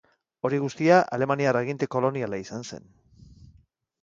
[0.47, 2.89] Hori guztia, alemaniar aginte koloniala izan zen.